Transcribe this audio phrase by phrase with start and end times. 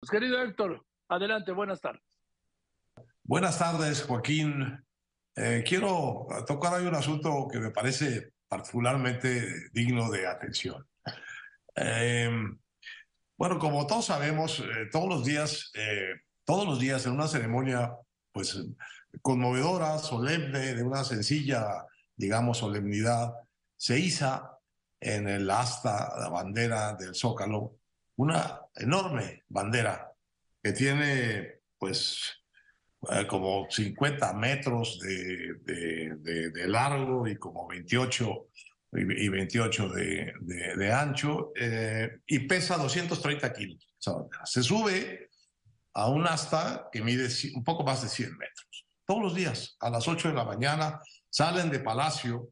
[0.00, 2.02] Pues, querido Héctor, adelante, buenas tardes.
[3.22, 4.82] Buenas tardes, Joaquín.
[5.36, 10.88] Eh, quiero tocar ahí un asunto que me parece particularmente digno de atención.
[11.74, 12.58] Em,
[13.36, 16.14] bueno, como todos sabemos, eh, todos los días, eh,
[16.44, 17.94] todos los días en una ceremonia,
[18.32, 18.58] pues
[19.20, 21.84] conmovedora, solemne, de una sencilla,
[22.16, 23.34] digamos, solemnidad,
[23.76, 24.58] se iza
[24.98, 27.79] en el asta, la bandera del Zócalo,
[28.20, 30.12] una enorme bandera
[30.62, 32.30] que tiene, pues,
[33.10, 38.48] eh, como 50 metros de, largo y como 28
[38.92, 43.94] y 28 de, ancho eh, y pesa 230 kilos.
[44.44, 45.30] se sube
[45.94, 48.86] a un asta que mide un poco más de 100 metros.
[49.06, 51.00] Todos los días, a las 8 de la mañana,
[51.30, 52.50] salen de Palacio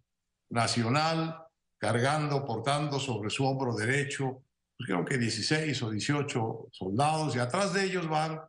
[0.48, 1.36] Nacional
[1.76, 4.44] cargando, portando sobre su hombro derecho,
[4.78, 8.40] creo que 16 o 18 soldados, y atrás de ellos van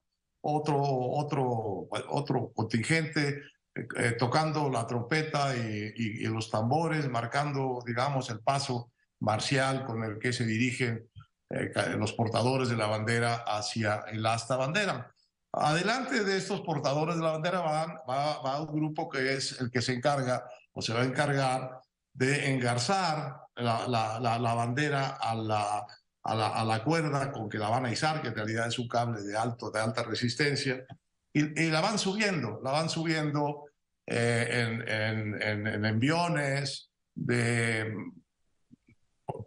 [0.41, 3.41] otro, otro, otro contingente
[3.75, 10.19] eh, eh, tocando la trompeta y, los tambores, marcando, digamos, el paso marcial con el
[10.19, 11.09] que se dirigen
[11.49, 15.13] eh, los portadores de la bandera hacia el asta bandera.
[15.51, 19.71] Adelante de estos portadores de la bandera van, va, va un grupo que es el
[19.71, 21.81] que se encarga o se va a encargar
[22.13, 25.85] de engarzar la, la, la, bandera a la,
[26.23, 28.79] a la, a la, cuerda con que la van a izar, que en realidad es
[28.79, 30.85] un cable de, alto, de alta resistencia,
[31.33, 33.65] y, y la van subiendo, la van subiendo
[34.05, 37.93] eh, en, en, en, en, enviones, de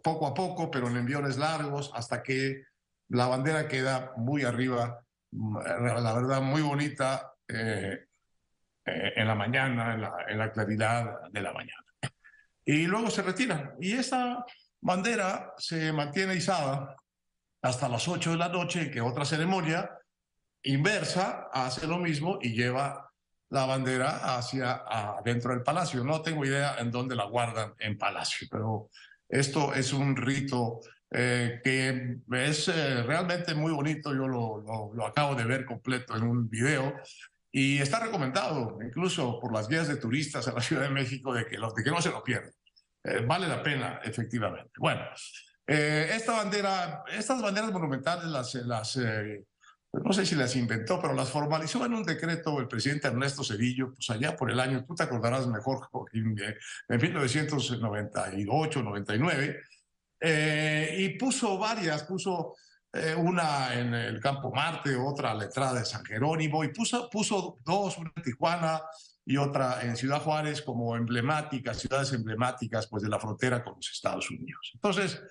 [0.01, 2.63] poco a poco, pero en enviones largos, hasta que
[3.09, 8.05] la bandera queda muy arriba, la verdad, muy bonita eh,
[8.85, 11.83] eh, en la mañana, en la, en la claridad de la mañana
[12.65, 13.73] y luego se retiran.
[13.79, 14.45] Y esta
[14.83, 16.95] bandera se mantiene izada
[17.61, 19.89] hasta las 8 de la noche, que otra ceremonia
[20.63, 23.09] inversa hace lo mismo y lleva
[23.49, 26.03] la bandera hacia adentro del palacio.
[26.03, 28.89] No tengo idea en dónde la guardan en palacio, pero
[29.29, 34.13] esto es un rito eh, que es eh, realmente muy bonito.
[34.13, 36.95] Yo lo, lo, lo, acabo de ver completo en un video
[37.51, 41.45] y está recomendado incluso por las guías de turistas a la Ciudad de México de
[41.45, 42.51] que, los, de que no se lo pierdan.
[43.03, 44.71] Eh, vale la pena, efectivamente.
[44.77, 45.01] Bueno,
[45.67, 49.45] eh, esta bandera, estas banderas monumentales las, las eh,
[49.91, 53.93] no sé si las inventó, pero las formalizó en un decreto el presidente Ernesto Cedillo,
[53.93, 56.35] pues allá por el año, tú te acordarás mejor, Joaquín,
[56.89, 59.61] en 1998, 99,
[60.97, 62.55] y puso varias, puso
[62.95, 67.09] eh, una en el Campo Marte, otra a la entrada de San Jerónimo, y puso,
[67.09, 68.81] puso dos, una en Tijuana
[69.25, 73.89] y otra en Ciudad Juárez como emblemáticas, ciudades emblemáticas pues, de la frontera con los
[73.89, 74.71] Estados Unidos.
[74.73, 75.21] Entonces,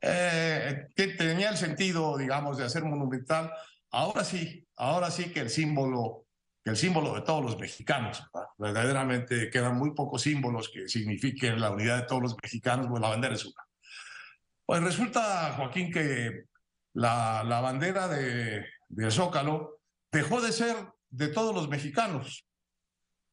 [0.00, 3.52] eh, tenía el sentido, digamos, de hacer monumental,
[3.90, 6.26] ahora sí, ahora sí que el símbolo,
[6.64, 8.22] el símbolo de todos los mexicanos,
[8.58, 13.08] verdaderamente quedan muy pocos símbolos que signifiquen la unidad de todos los mexicanos, pues la
[13.08, 13.62] bandera es una.
[14.66, 16.46] Pues resulta, Joaquín, que
[16.94, 19.78] la, la bandera de, de, Zócalo
[20.10, 20.74] dejó de ser
[21.10, 22.46] de todos los mexicanos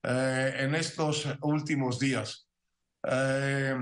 [0.04, 2.48] eh, en estos últimos días,
[3.04, 3.76] eh,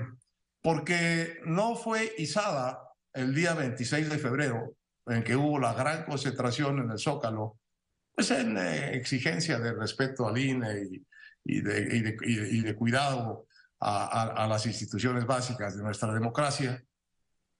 [0.61, 2.79] porque no fue izada
[3.13, 4.75] el día 26 de febrero,
[5.07, 7.57] en que hubo la gran concentración en el Zócalo,
[8.13, 11.05] pues en eh, exigencia de respeto al INE y,
[11.43, 13.47] y, de, cuidado
[13.79, 16.83] a, a, a las instituciones básicas de nuestra democracia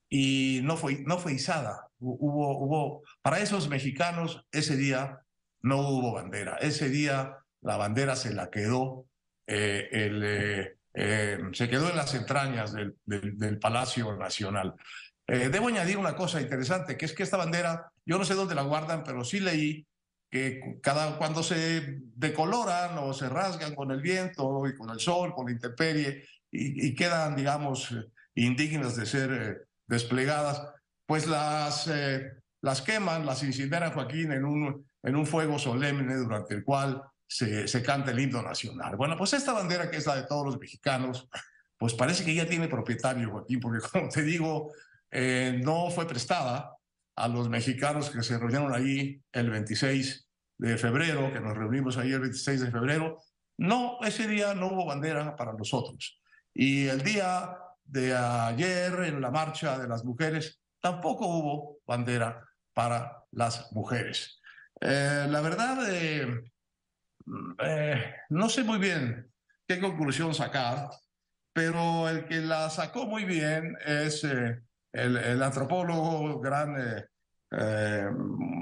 [0.08, 1.88] y no fue, no fue izada.
[2.00, 5.22] Hubo, hubo, para esos mexicanos, ese día
[5.62, 6.58] no hubo bandera.
[6.58, 9.06] Ese día la bandera se la quedó,
[9.48, 14.76] eh, eh, eh, se quedó en las entrañas del, Palacio Nacional.
[15.28, 18.64] Debo añadir una cosa interesante, que es que esta bandera, yo no sé dónde la
[18.64, 19.86] guardan, pero sí leí
[20.30, 25.34] que cada, cuando se decoloran o se rasgan con el viento y con el sol,
[25.34, 27.96] con la intemperie, y, quedan, digamos,
[28.36, 30.62] indignas de ser desplegadas,
[31.06, 31.86] pues las,
[32.86, 37.02] queman, las incineran, Joaquín, en un fuego solemne durante el cual
[37.32, 38.98] se, canta el himno nacional.
[38.98, 41.30] Bueno, pues esta bandera que es la de todos los mexicanos,
[41.78, 44.74] pues parece que ya tiene propietario, Joaquín, porque como te digo,
[45.10, 46.76] eh, no fue prestada
[47.16, 52.12] a los mexicanos que se reunieron ahí el 26 de febrero, que nos reunimos ahí
[52.12, 53.18] el 26 de febrero.
[53.58, 56.20] No, ese día no hubo bandera para nosotros.
[56.54, 63.24] Y el día de ayer en la marcha de las mujeres, tampoco hubo bandera para
[63.32, 64.42] las mujeres.
[64.82, 66.52] Eh, la verdad, eh,
[67.64, 69.32] eh, no sé muy bien
[69.68, 70.90] qué conclusión sacar,
[71.54, 74.64] pero el que la sacó muy bien es el,
[74.94, 77.06] el, antropólogo, gran
[77.52, 78.10] eh,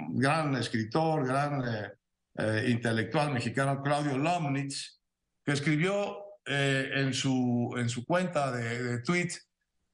[0.09, 1.91] gran escritor, gran eh,
[2.39, 4.99] eh, intelectual mexicano, Claudio Lomnitz,
[5.45, 9.29] que escribió en, su, en su cuenta de, de tweet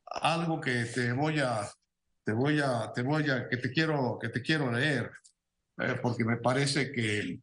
[0.06, 1.69] algo que te voy a,
[2.23, 5.11] te voy a, te voy a, que te quiero, que te quiero leer,
[6.01, 7.41] porque me parece que,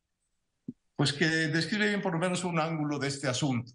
[1.03, 3.73] pues que describe bien por lo menos un ángulo de este asunto,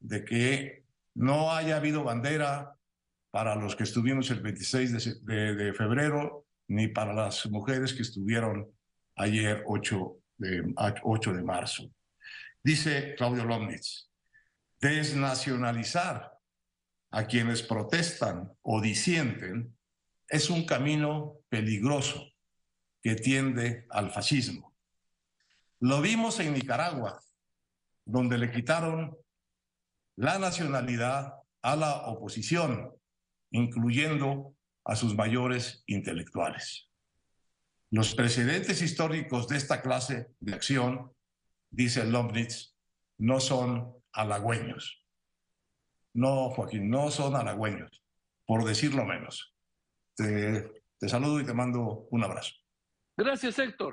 [0.00, 2.74] de que no haya habido bandera
[3.30, 8.68] para los que estuvimos el 26 de, febrero, ni para las mujeres que estuvieron
[9.14, 10.74] ayer 8 de,
[11.04, 11.88] 8 de marzo.
[12.64, 14.10] Dice Claudio Lomnitz,
[14.80, 16.36] desnacionalizar
[17.12, 19.78] a quienes protestan o disienten
[20.26, 22.26] es un camino peligroso
[23.00, 24.69] que tiende al fascismo.
[25.80, 27.22] Lo vimos en Nicaragua,
[28.04, 29.16] donde le quitaron
[30.16, 32.92] la nacionalidad a la oposición,
[33.50, 34.54] incluyendo
[34.84, 36.90] a sus mayores intelectuales.
[37.90, 41.12] Los precedentes históricos de esta clase de acción,
[41.70, 42.76] dice Lomnitz,
[43.16, 45.02] no son halagüeños.
[46.12, 48.02] No, Joaquín, no son halagüeños,
[48.44, 49.54] por decirlo menos.
[50.14, 52.52] Te, te saludo y te mando un abrazo.
[53.16, 53.88] Gracias, Héctor.